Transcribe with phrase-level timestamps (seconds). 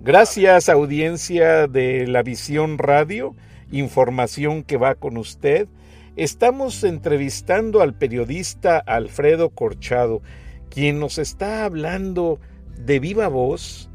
[0.00, 3.36] Gracias audiencia de la Visión Radio,
[3.70, 5.68] información que va con usted.
[6.16, 10.22] Estamos entrevistando al periodista Alfredo Corchado,
[10.70, 12.40] quien nos está hablando
[12.84, 13.88] de viva voz.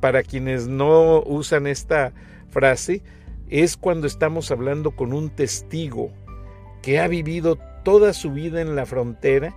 [0.00, 2.12] Para quienes no usan esta
[2.48, 3.02] frase,
[3.48, 6.10] es cuando estamos hablando con un testigo
[6.82, 9.54] que ha vivido toda su vida en la frontera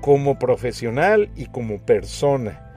[0.00, 2.67] como profesional y como persona.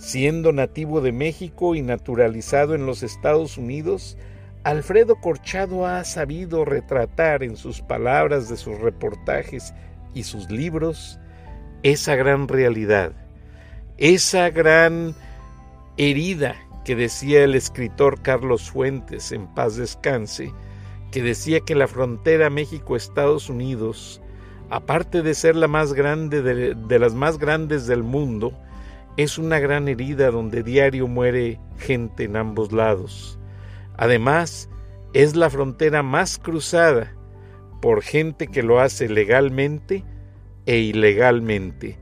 [0.00, 4.16] Siendo nativo de México y naturalizado en los Estados Unidos,
[4.64, 9.74] Alfredo Corchado ha sabido retratar en sus palabras de sus reportajes
[10.14, 11.20] y sus libros
[11.82, 13.12] esa gran realidad,
[13.98, 15.14] esa gran
[15.98, 20.50] herida que decía el escritor Carlos Fuentes en paz descanse,
[21.12, 24.22] que decía que la frontera México-Estados Unidos,
[24.70, 28.54] aparte de ser la más grande de, de, las más grandes del mundo,
[29.22, 33.38] es una gran herida donde diario muere gente en ambos lados.
[33.96, 34.70] Además,
[35.12, 37.14] es la frontera más cruzada
[37.82, 40.04] por gente que lo hace legalmente
[40.66, 41.98] e ilegalmente.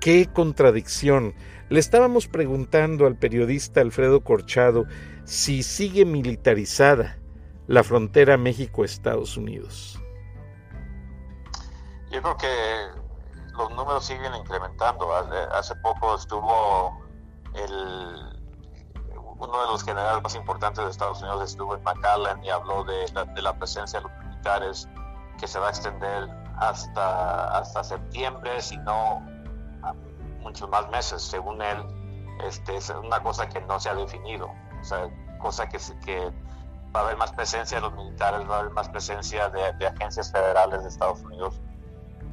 [0.00, 1.34] ¡Qué contradicción!
[1.70, 4.84] Le estábamos preguntando al periodista Alfredo Corchado
[5.24, 7.18] si sigue militarizada
[7.66, 9.98] la frontera México-Estados Unidos.
[12.12, 13.03] Yo creo que
[13.56, 15.08] los números siguen incrementando.
[15.52, 16.98] Hace poco estuvo
[17.54, 18.34] el
[19.36, 23.06] uno de los generales más importantes de Estados Unidos estuvo en McAllen y habló de
[23.42, 24.88] la, presencia de los militares
[25.38, 29.22] que se va a extender hasta, hasta septiembre, si no
[30.40, 31.84] muchos más meses, según él.
[32.44, 36.32] Este, es una cosa que no se ha definido, o sea, cosa que, que
[36.94, 40.30] va a haber más presencia de los militares, va a haber más presencia de, agencias
[40.30, 41.60] federales de Estados Unidos.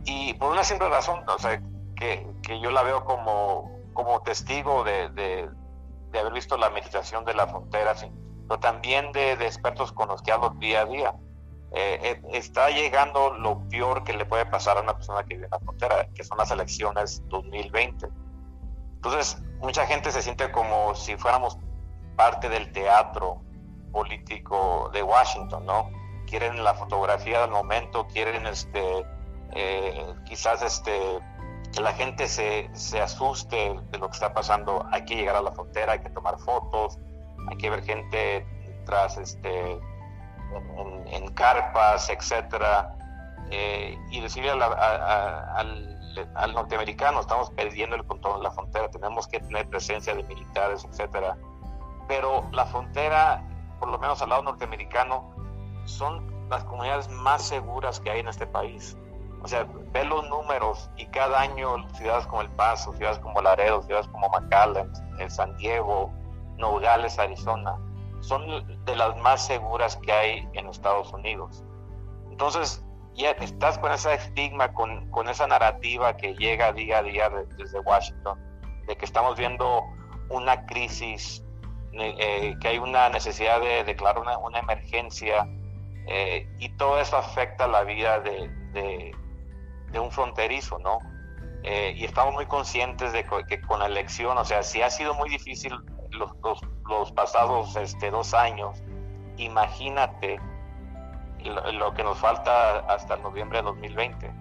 [0.06, 1.62] Y por una simple razón, o sea,
[1.96, 5.10] que, que yo la veo como, como testigo de,
[6.12, 7.96] de haber visto la meditación de la frontera,
[8.48, 11.16] pero también de, expertos con los que hablo día a día.
[11.74, 15.46] Eh, eh, está llegando lo peor que le puede pasar a una persona que vive
[15.46, 18.09] en la frontera, que son las elecciones 2020.
[18.96, 21.58] Entonces, mucha gente se siente como si fuéramos
[22.18, 23.42] parte del teatro
[23.94, 25.90] político de Washington, ¿no?
[26.28, 29.06] Quieren la fotografía del momento, quieren este,
[29.53, 31.00] eh, quizás este,
[31.73, 34.85] que la gente se, se, asuste de lo que está pasando.
[34.91, 36.97] Hay que llegar a la frontera, hay que tomar fotos,
[37.50, 38.45] hay que ver gente
[38.85, 39.79] tras este
[41.12, 42.95] en, carpas, etcétera,
[43.51, 44.62] eh, y decirle al,
[46.35, 50.85] al, norteamericano, estamos perdiendo el control de la frontera, tenemos que tener presencia de militares,
[50.85, 51.38] etcétera.
[52.07, 53.44] Pero la frontera,
[53.79, 55.33] por lo menos al lado norteamericano,
[55.85, 58.97] son las comunidades más seguras que hay en este país.
[59.44, 63.81] O sea, ve los números y cada año ciudades como El Paso, ciudades como Laredo,
[63.81, 64.91] ciudades como McAllen,
[65.29, 66.12] San Diego,
[66.57, 67.75] Nogales, Arizona,
[68.22, 71.63] son de las más seguras que hay en Estados Unidos.
[72.30, 72.84] Entonces,
[73.16, 77.80] ya estás con ese estigma, con, con esa narrativa que llega día a día desde
[77.80, 78.40] Washington,
[78.88, 79.84] de que estamos viendo
[80.30, 81.44] una crisis,
[81.94, 85.47] eh, que hay una necesidad de declarar una, una emergencia,
[86.07, 89.16] eh, y todo eso afecta la vida de, de
[90.00, 91.00] un fronterizo, ¿no?
[91.63, 95.13] Eh, y estamos muy conscientes de que con la elección, o sea, si ha sido
[95.13, 95.74] muy difícil
[96.09, 96.31] los,
[96.90, 98.81] los, pasados este, dos años,
[99.38, 100.40] imagínate
[101.44, 104.34] lo, que nos falta hasta noviembre de 2020.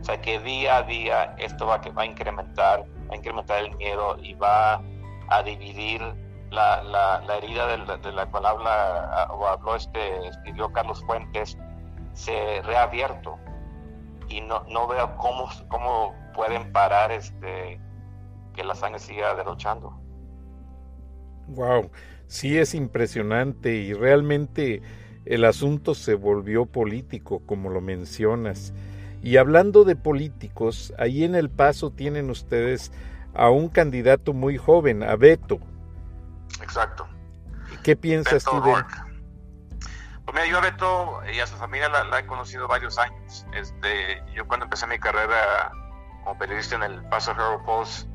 [0.00, 3.76] O sea, que día a día esto va, va a incrementar, va a incrementar el
[3.76, 4.80] miedo y va
[5.28, 6.00] a dividir
[6.50, 11.58] la, la, la herida de, de la, cual habla o habló este, escribió Carlos Fuentes,
[12.12, 13.38] se reabierto
[14.30, 17.80] y no, no veo cómo, cómo pueden parar este
[18.54, 19.98] que la sangre siga derrochando.
[21.48, 21.90] Wow,
[22.26, 24.82] sí es impresionante y realmente
[25.24, 28.72] el asunto se volvió político, como lo mencionas.
[29.22, 32.90] Y hablando de políticos, ahí en El Paso tienen ustedes
[33.34, 35.58] a un candidato muy joven, a Beto.
[36.62, 37.06] Exacto.
[37.82, 38.74] ¿Qué piensas tú de?
[40.32, 43.44] Pues yo a Beto y a su familia la, he conocido varios años.
[43.52, 45.72] Este, yo cuando empecé mi carrera
[46.22, 48.08] como periodista en el Paso Herald Post,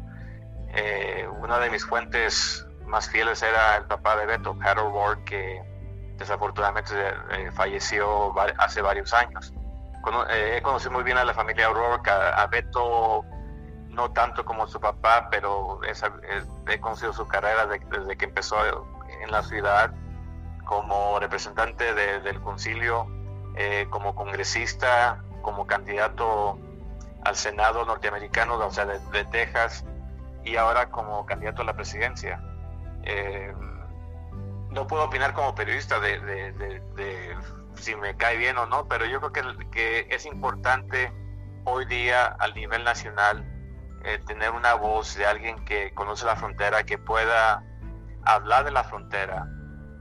[0.69, 5.61] eh, una de mis fuentes más fieles era el papá de Beto, Harold Ward, que
[6.17, 6.93] desafortunadamente
[7.31, 9.53] eh, falleció hace varios años.
[10.29, 13.25] Eh, he conocido muy bien a la familia O'Rourke, a, Beto
[13.89, 18.57] no tanto como su papá, pero he conocido su carrera desde que empezó
[19.21, 19.93] en la ciudad
[20.65, 23.07] como representante del concilio,
[23.55, 26.59] eh, como congresista, como candidato
[27.23, 29.85] al Senado norteamericano, o sea, de, Texas,
[30.43, 32.41] y ahora como candidato a la presidencia.
[33.03, 33.53] Eh,
[34.71, 37.39] no puedo opinar como periodista de,
[37.75, 41.13] si me cae bien o no, pero yo creo que, que es importante
[41.63, 43.45] hoy día al nivel nacional
[44.03, 47.63] eh, tener una voz de alguien que conoce la frontera, que pueda
[48.25, 49.47] hablar de la frontera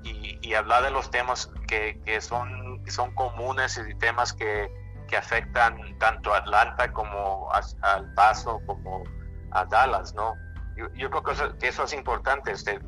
[0.05, 4.71] y, hablar de los temas que, que, son, son comunes y temas que,
[5.09, 9.03] que afectan tanto a Atlanta como al Paso, como
[9.51, 10.35] a Dallas, ¿no?
[10.77, 11.23] Yo, creo
[11.59, 12.53] que eso, es importante.
[12.53, 12.79] Este,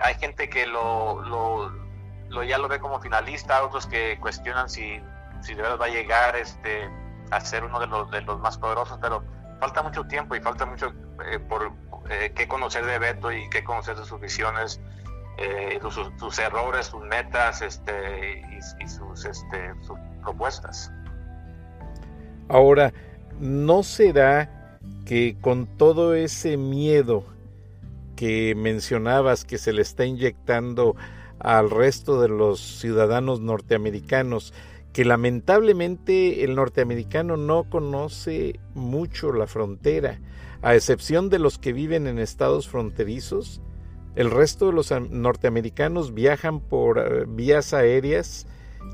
[0.00, 5.00] hay gente que lo, lo, ya lo ve como finalista, otros que cuestionan si,
[5.40, 6.88] si de verdad va a llegar este,
[7.30, 9.24] a ser uno de los, de los más poderosos, pero
[9.60, 10.92] falta mucho tiempo y falta mucho
[11.26, 11.72] eh, por
[12.10, 14.80] eh, qué conocer de Beto y qué conocer de sus visiones,
[15.38, 15.78] eh,
[16.18, 18.42] sus, errores, sus metas este,
[18.80, 20.90] y, sus, este, sus propuestas.
[22.48, 22.92] Ahora,
[23.40, 27.24] ¿no será que con todo ese miedo
[28.16, 30.96] que mencionabas que se le está inyectando
[31.38, 34.54] al resto de los ciudadanos norteamericanos,
[34.92, 40.20] que lamentablemente el norteamericano no conoce mucho la frontera,
[40.62, 43.60] a excepción de los que viven en estados fronterizos,
[44.16, 48.46] el resto de los norteamericanos viajan por eh, vías aéreas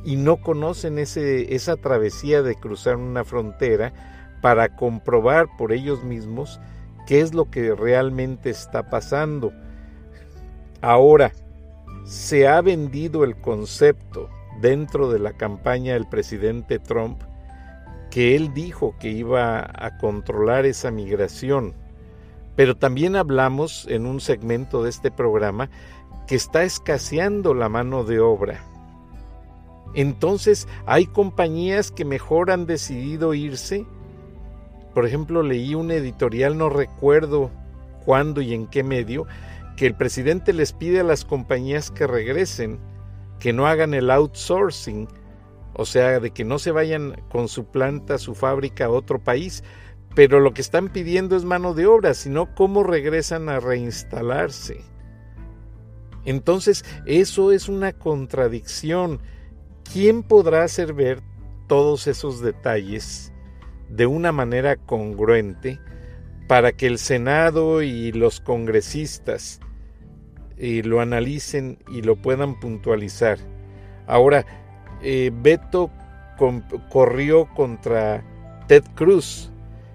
[0.05, 3.93] y no conocen ese, esa travesía de cruzar una frontera
[4.41, 6.61] para comprobar por ellos mismos
[7.07, 9.53] qué es lo que realmente está pasando.
[10.81, 11.33] Ahora,
[12.05, 14.31] se ha vendido el concepto
[14.61, 17.23] dentro de la campaña del presidente Trump
[18.11, 21.75] que él dijo que iba a controlar esa migración.
[22.61, 25.71] Pero también hablamos en un segmento de este programa
[26.27, 28.63] que está escaseando la mano de obra.
[29.95, 33.87] Entonces hay compañías que mejor han decidido irse.
[34.93, 37.51] Por ejemplo, leí un editorial, no recuerdo
[38.05, 39.27] cuándo y en qué medio,
[39.79, 42.79] que el presidente les pide a las compañías que regresen
[43.39, 45.09] que no hagan el outsourcing,
[45.73, 49.65] o sea, de que no se vayan con su planta, su fábrica a otro país,
[50.15, 54.83] pero lo que están pidiendo es mano de obra, sino cómo regresan a reinstalarse.
[56.25, 59.21] Entonces, eso es una contradicción.
[59.93, 61.23] ¿Quién podrá hacer ver
[61.67, 63.33] todos esos detalles
[63.89, 65.79] de una manera congruente
[66.49, 69.61] para que el Senado y los congresistas
[70.61, 73.39] lo analicen y lo puedan puntualizar.
[74.07, 74.45] Ahora,
[75.03, 75.91] eh, Beto
[76.91, 78.25] corrió contra
[78.67, 79.50] Ted Cruz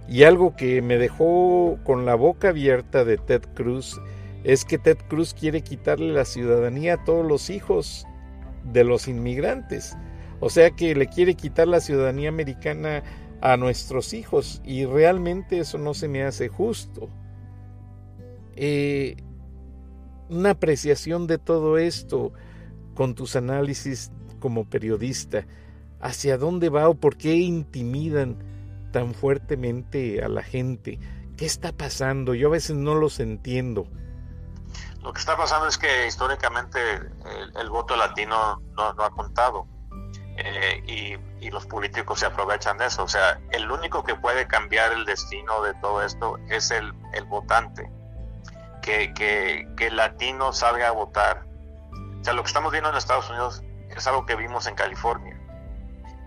[0.07, 3.99] y algo que me dejó con la boca abierta de Ted Cruz
[4.43, 8.05] es que Ted Cruz quiere quitarle la ciudadanía a todos los hijos
[8.63, 9.97] de los inmigrantes.
[10.39, 13.03] O sea que le quiere quitar la ciudadanía americana
[13.41, 17.09] a nuestros hijos y realmente eso no se me hace justo.
[18.55, 19.17] Eh,
[20.29, 22.31] una apreciación de todo esto
[22.93, 25.47] con tus análisis como periodista.
[25.99, 28.37] ¿Hacia dónde va o por qué intimidan
[28.95, 31.01] tan fuertemente a la gente?
[31.35, 32.33] ¿Qué está pasando?
[32.33, 33.89] Yo a veces no los entiendo.
[35.01, 36.79] Lo que está pasando es que históricamente
[37.59, 39.67] el, voto latino no, ha contado
[40.37, 43.03] eh, y, los políticos se aprovechan de eso.
[43.03, 46.93] O sea, el único que puede cambiar el destino de todo esto es el,
[47.27, 47.91] votante
[48.81, 51.45] que, el latino salga a votar.
[52.21, 55.34] O sea, lo que estamos viendo en Estados Unidos es algo que vimos en California,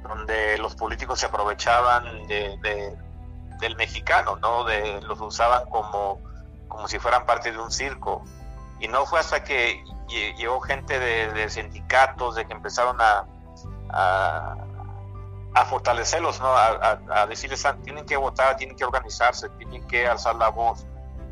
[0.08, 2.96] donde los políticos se aprovechaban de,
[3.60, 4.64] del mexicano, ¿no?
[4.64, 6.20] De, los usaban como,
[6.68, 8.24] como si fueran parte de un circo.
[8.80, 13.26] Y no fue hasta que llegó gente de, sindicatos, de que empezaron a,
[13.90, 16.46] a, fortalecerlos, ¿no?
[16.46, 20.86] A, a, decirles, ah, tienen que votar, tienen que organizarse, tienen que alzar la voz.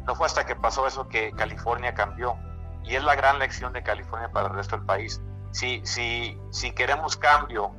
[0.04, 2.36] No fue hasta que pasó eso que California cambió.
[2.84, 5.20] Y es la gran lección de California para el resto del país.
[5.52, 7.72] Si, si, si queremos cambio,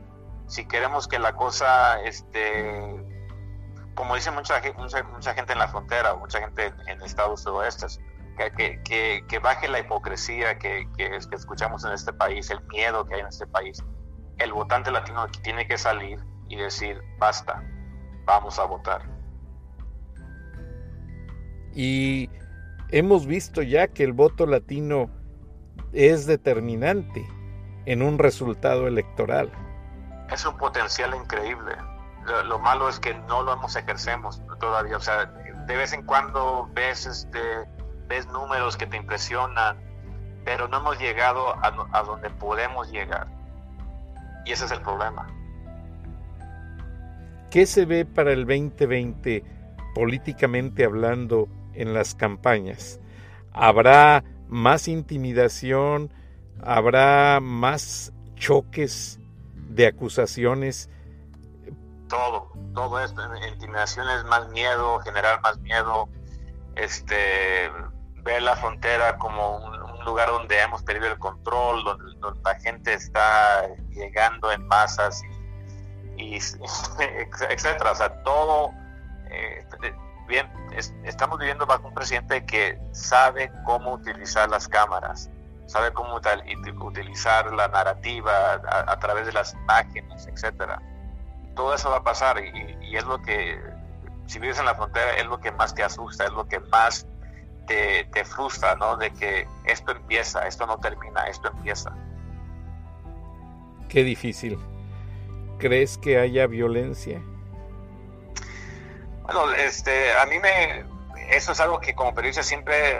[0.47, 2.95] si queremos que la cosa, este,
[3.95, 7.99] como dice mucha, mucha, mucha gente en la frontera, mucha gente en estados oestes,
[8.55, 13.15] que, que, que, baje la hipocresía que, que, escuchamos en este país, el miedo que
[13.15, 13.83] hay en este país.
[14.37, 17.63] El votante latino tiene que salir y decir, basta,
[18.25, 19.01] vamos a votar.
[21.73, 22.29] Y
[22.89, 25.09] hemos visto ya que el voto latino
[25.93, 27.25] es determinante
[27.85, 29.51] en un resultado electoral.
[30.31, 31.75] Es un potencial increíble.
[32.45, 34.97] Lo, malo es que no lo hemos ejercemos todavía.
[34.97, 37.39] O sea, de vez en cuando ves, este,
[38.07, 39.77] ves números que te impresionan,
[40.43, 43.27] pero no hemos llegado a, a donde podemos llegar.
[44.45, 45.27] Y ese es el problema.
[47.49, 49.43] ¿Qué se ve para el 2020
[49.95, 52.99] políticamente hablando en las campañas?
[53.53, 56.11] ¿Habrá más intimidación?
[56.61, 59.19] ¿Habrá más choques
[59.69, 60.89] de acusaciones?
[62.07, 63.21] Todo, todo esto,
[63.51, 66.07] intimidación es más miedo, generar más miedo,
[66.75, 67.69] este,
[68.23, 72.05] ver la frontera como un, lugar donde hemos perdido el control, donde,
[72.45, 75.21] la gente está llegando en masas
[76.15, 76.35] y,
[77.49, 77.91] etcétera.
[77.91, 78.71] O sea, todo,
[79.29, 79.65] eh,
[80.29, 80.49] bien,
[81.03, 85.29] estamos viviendo bajo un presidente que sabe cómo utilizar las cámaras,
[85.67, 88.53] sabe cómo utilizar la narrativa
[88.87, 90.81] a, través de las imágenes, etcétera.
[91.55, 93.59] Todo eso va a pasar y, y es lo que,
[94.25, 97.07] si vives en la frontera, es lo que más te asusta, es lo que más
[97.67, 98.97] te, frustra, ¿no?
[98.97, 101.93] De que esto empieza, esto no termina, esto empieza.
[103.89, 104.57] Qué difícil.
[105.59, 107.21] ¿Crees que haya violencia?
[109.23, 110.85] Bueno, este, a mí me,
[111.29, 112.99] eso es algo que como periodista siempre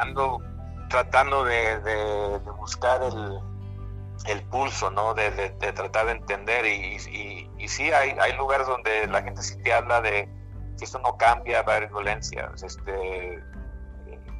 [0.00, 0.40] ando
[0.88, 3.40] tratando de, buscar el,
[4.26, 5.14] el, pulso, ¿no?
[5.14, 5.30] De,
[5.72, 9.72] tratar de entender y, y, y, sí hay, hay lugares donde la gente sí te
[9.72, 10.28] habla de
[10.78, 12.50] que esto no cambia, va a haber violencia.
[12.62, 13.42] Este,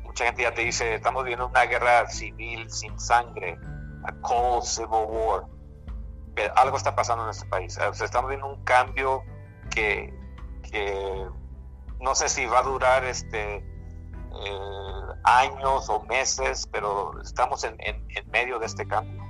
[0.05, 3.59] mucha gente ya te dice, estamos viviendo una guerra civil sin sangre,
[4.05, 5.45] a cold civil war.
[6.35, 7.79] Pero algo está pasando en este país.
[7.79, 9.23] estamos viendo un cambio
[9.71, 10.13] que,
[12.01, 18.31] no sé si va a durar este eh, años o meses, pero estamos en, en
[18.31, 19.23] medio de este cambio.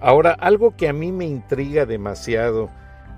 [0.00, 2.70] Ahora, algo que a mí me intriga demasiado,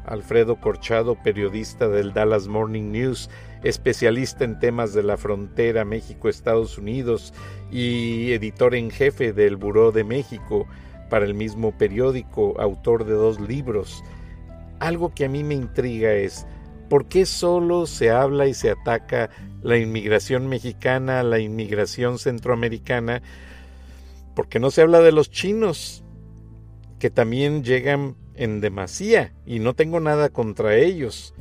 [0.07, 3.29] Alfredo Corchado, periodista del Dallas Morning News,
[3.63, 7.35] especialista en temas de la frontera México-Estados Unidos
[7.71, 10.67] y editor en jefe del Buró de México
[11.11, 14.03] para el mismo periódico, autor de dos libros.
[14.79, 16.47] Algo que a mí me intriga es,
[16.91, 19.31] ¿por qué solo se habla y se ataca
[19.63, 23.23] la inmigración mexicana, la inmigración centroamericana?
[24.35, 26.03] ¿Por qué no se habla de los chinos,
[26.99, 31.33] que también llegan en demasía y no tengo nada contra ellos?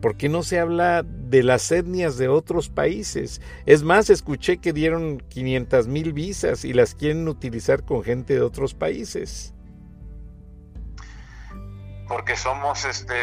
[0.00, 3.42] ¿Por qué no se habla de las etnias de otros países?
[3.66, 8.40] Es más, escuché que dieron 500 mil visas y las quieren utilizar con gente de
[8.40, 9.52] otros países.
[12.08, 13.14] Porque somos, este,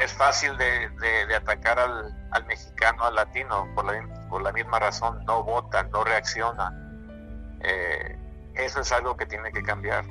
[0.00, 5.42] es fácil de, atacar al, mexicano, al latino, por la, por la misma razón, no
[5.42, 6.72] vota, no reacciona.
[7.62, 8.18] Eh,
[8.54, 10.04] eso es algo que tiene que cambiar.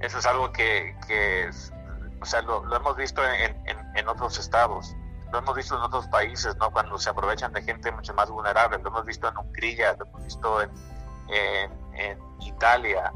[0.00, 1.50] Eso es algo que, que
[2.20, 4.96] o sea, lo, hemos visto en, otros estados,
[5.32, 6.70] lo hemos visto en otros países, ¿no?
[6.70, 10.24] Cuando se aprovechan de gente mucho más vulnerable, lo hemos visto en Hungría, lo hemos
[10.24, 10.70] visto en,
[12.40, 13.12] Italia.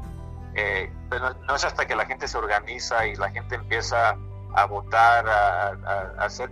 [0.55, 4.15] Eh, pero no es hasta que la gente se organiza y la gente empieza
[4.55, 6.51] a votar, a, a, ser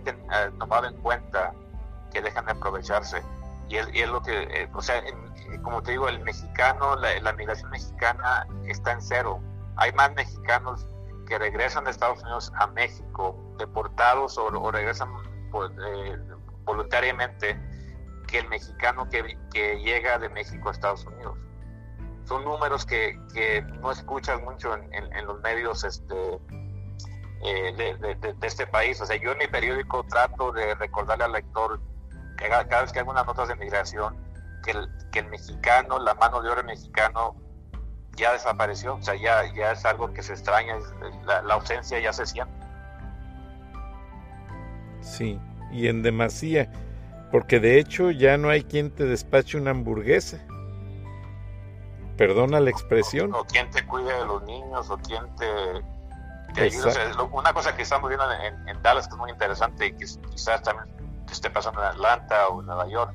[0.58, 1.52] tomado en cuenta,
[2.12, 3.22] que dejan de aprovecharse.
[3.68, 5.02] Y es, lo que, eh, o sea,
[5.62, 9.40] como te digo, el mexicano, la, migración mexicana está en cero.
[9.76, 10.86] Hay más mexicanos
[11.26, 15.08] que regresan de Estados Unidos a México deportados o, regresan
[15.86, 16.18] eh,
[16.64, 17.58] voluntariamente
[18.26, 21.38] que el mexicano que, llega de México a Estados Unidos.
[22.24, 23.18] Son números que,
[23.80, 26.38] no escuchas mucho en, los medios este,
[27.44, 29.00] eh, de, este país.
[29.00, 31.80] O sea, yo en mi periódico trato de recordarle al lector
[32.36, 34.16] que cada, vez que hago unas notas de migración,
[34.64, 37.36] que el, que el mexicano, la mano de obra mexicano,
[38.16, 40.76] ya desapareció, o sea, ya, ya es algo que se extraña,
[41.24, 42.52] la, ausencia ya se siente.
[45.00, 45.40] Sí,
[45.72, 46.70] y en demasía,
[47.30, 50.38] porque de hecho ya no hay quien te despache una hamburguesa.
[52.16, 53.34] Perdona la expresión.
[53.34, 55.46] O, quien te cuide de los niños, o quien te,
[57.32, 60.94] una cosa que estamos viendo en, Dallas que es muy interesante y que quizás también
[61.30, 63.14] esté pasando en Atlanta o en Nueva York,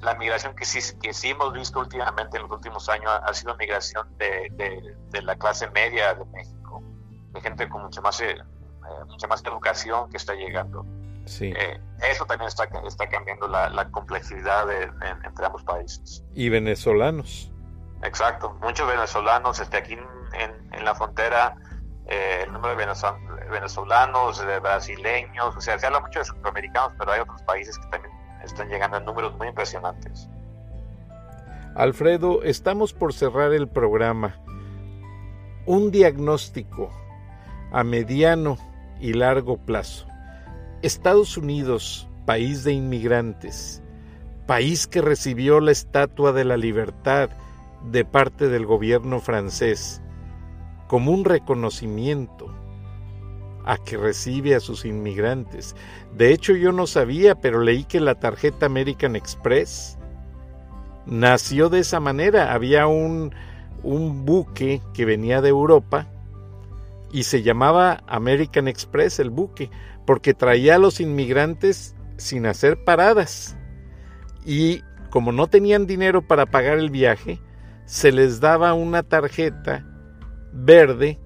[0.00, 3.54] la migración que sí, que sí hemos visto últimamente en los últimos años ha sido
[3.56, 4.50] migración de,
[5.10, 6.82] de, la clase media de México,
[7.32, 8.36] de gente con mucha más, eh,
[9.06, 10.86] mucha más educación que está llegando.
[11.26, 11.52] Sí.
[11.54, 11.80] Eh,
[12.10, 14.66] eso también está, está cambiando la, la complejidad
[15.24, 16.24] entre ambos países.
[16.34, 17.52] Y venezolanos.
[18.02, 21.54] Exacto, muchos venezolanos, este, aquí en, en la frontera,
[22.06, 22.86] eh, el número de
[23.50, 27.86] venezolanos, de brasileños, o sea, se habla mucho de centroamericanos, pero hay otros países que
[27.88, 30.28] también están llegando a números muy impresionantes.
[31.74, 34.36] Alfredo, estamos por cerrar el programa.
[35.66, 36.90] Un diagnóstico
[37.70, 38.58] a mediano
[38.98, 40.06] y largo plazo.
[40.82, 43.82] Estados Unidos, país de inmigrantes,
[44.46, 47.30] país que recibió la Estatua de la Libertad
[47.84, 50.02] de parte del gobierno francés
[50.90, 52.52] como un reconocimiento
[53.64, 55.76] a que recibe a sus inmigrantes.
[56.16, 59.96] De hecho yo no sabía, pero leí que la tarjeta American Express
[61.06, 62.52] nació de esa manera.
[62.52, 63.32] Había un,
[63.84, 66.08] un buque que venía de Europa
[67.12, 69.70] y se llamaba American Express el buque,
[70.04, 73.56] porque traía a los inmigrantes sin hacer paradas.
[74.44, 77.38] Y como no tenían dinero para pagar el viaje,
[77.84, 79.86] se les daba una tarjeta
[80.52, 81.18] verde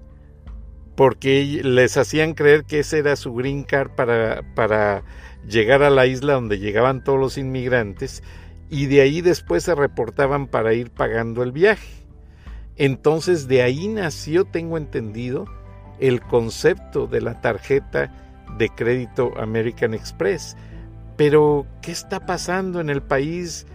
[0.95, 5.03] porque les hacían creer que ese era su green card para, para
[5.47, 8.23] llegar a la isla donde llegaban todos los inmigrantes
[8.69, 11.89] y de ahí después se reportaban para ir pagando el viaje.
[12.77, 15.45] Entonces de ahí nació, tengo entendido,
[15.99, 18.11] el concepto de la tarjeta
[18.57, 20.55] de crédito American Express.
[21.17, 23.65] Pero, ¿qué está pasando en el país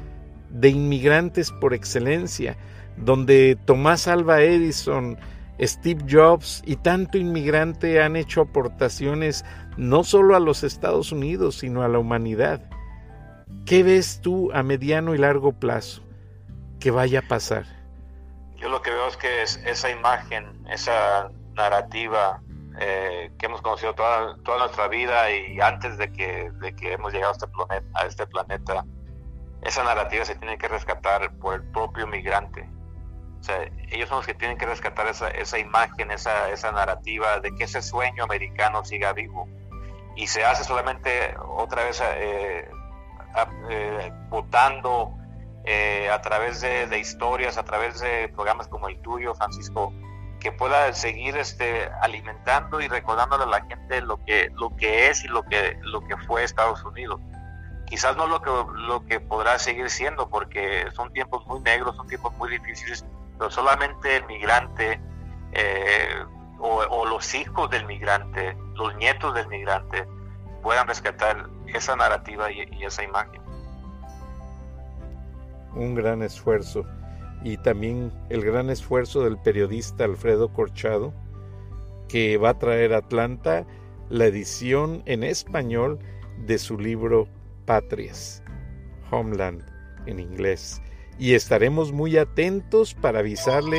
[0.50, 2.56] de inmigrantes por excelencia,
[2.96, 5.16] donde Tomás Alva Edison,
[5.60, 9.44] Steve Jobs y tanto inmigrante han hecho aportaciones
[9.76, 12.62] no solo a los Estados Unidos, sino a la humanidad?
[13.66, 16.02] ¿Qué ves tú a mediano y largo plazo
[16.78, 17.66] que vaya a pasar?
[18.56, 22.42] Yo lo que veo es que es esa imagen, esa narrativa
[22.78, 27.12] eh, que hemos conocido toda, toda nuestra vida y antes de que, de que hemos
[27.12, 28.84] llegado a este, planeta, a este planeta,
[29.62, 32.68] esa narrativa se tiene que rescatar por el propio migrante.
[33.90, 37.64] Ellos son los que tienen que rescatar esa, esa imagen, esa, esa narrativa de que
[37.64, 39.48] ese sueño americano siga vivo.
[40.16, 42.68] Y se hace solamente otra vez eh,
[43.70, 45.14] eh, votando
[46.12, 49.92] a través de, de, historias, a través de programas como el tuyo, Francisco,
[50.40, 55.22] que pueda seguir este, alimentando y recordándole a la gente lo que, lo que es
[55.24, 57.20] y lo que, lo que fue Estados Unidos.
[57.86, 62.08] Quizás no lo que, lo que podrá seguir siendo, porque son tiempos muy negros, son
[62.08, 63.04] tiempos muy difíciles,
[63.40, 65.00] pero solamente el migrante
[65.52, 66.14] eh,
[66.58, 70.06] o, los hijos del migrante, los nietos del migrante,
[70.62, 73.40] puedan rescatar esa narrativa y esa imagen.
[75.74, 76.84] Un gran esfuerzo
[77.42, 81.14] y también el gran esfuerzo del periodista Alfredo Corchado,
[82.10, 83.64] que va a traer a Atlanta
[84.10, 85.98] la edición en español
[86.44, 87.26] de su libro
[87.64, 88.42] Patrias,
[89.10, 89.64] Homeland
[90.04, 90.82] en inglés.
[91.20, 93.78] Y estaremos muy atentos para avisarle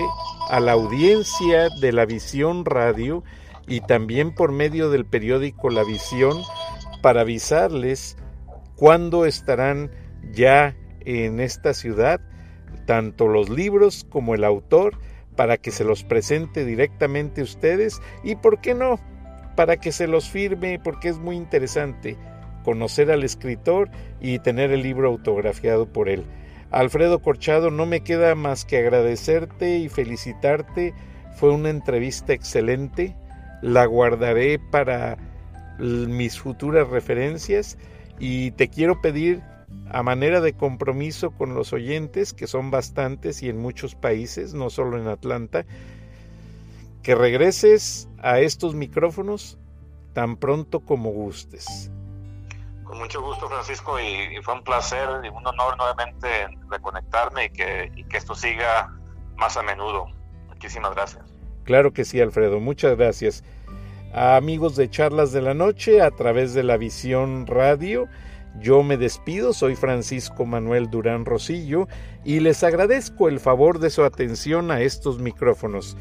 [0.49, 3.23] a la audiencia de la Visión Radio
[3.67, 6.37] y también por medio del periódico La Visión
[7.01, 8.15] para avisarles
[8.75, 9.91] cuándo estarán
[10.31, 12.21] ya en esta ciudad
[12.85, 14.97] tanto los libros como el autor
[15.35, 18.99] para que se los presente directamente a ustedes y, ¿por qué no?,
[19.55, 22.17] para que se los firme porque es muy interesante
[22.63, 26.25] conocer al escritor y tener el libro autografiado por él.
[26.71, 30.93] Alfredo Corchado, no me queda más que agradecerte y felicitarte.
[31.35, 33.15] Fue una entrevista excelente.
[33.61, 35.17] La guardaré para
[35.79, 37.77] mis futuras referencias
[38.19, 39.41] y te quiero pedir
[39.89, 44.69] a manera de compromiso con los oyentes, que son bastantes y en muchos países, no
[44.69, 45.65] solo en Atlanta,
[47.03, 49.57] que regreses a estos micrófonos
[50.13, 51.91] tan pronto como gustes.
[52.91, 56.27] Con mucho gusto, Francisco, y, fue un placer y un honor nuevamente
[56.69, 58.93] reconectarme y que, que esto siga
[59.37, 60.07] más a menudo.
[60.49, 61.23] Muchísimas gracias.
[61.63, 63.45] Claro que sí, Alfredo, muchas gracias.
[64.13, 68.09] Amigos de Charlas de la Noche, a través de la Visión Radio,
[68.59, 71.87] yo me despido, soy Francisco Manuel Durán Rosillo
[72.25, 75.95] y les agradezco el favor de su atención a estos micrófonos.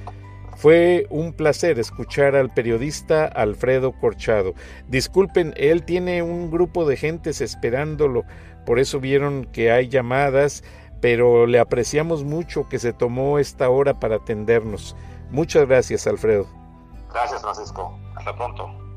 [0.61, 4.53] Fue un placer escuchar al periodista Alfredo Corchado.
[4.89, 8.25] Disculpen, él tiene un grupo de gentes esperándolo,
[8.67, 10.63] por eso vieron que hay llamadas,
[11.01, 14.95] pero le apreciamos mucho que se tomó esta hora para atendernos.
[15.31, 16.47] Muchas gracias, Alfredo.
[17.11, 17.99] Gracias, Francisco.
[18.15, 18.90] Hasta pronto.